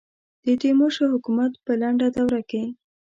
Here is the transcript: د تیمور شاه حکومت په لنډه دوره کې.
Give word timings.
د 0.45 0.47
تیمور 0.61 0.91
شاه 0.95 1.11
حکومت 1.15 1.51
په 1.65 1.71
لنډه 1.81 2.07
دوره 2.17 2.41
کې. 2.49 2.63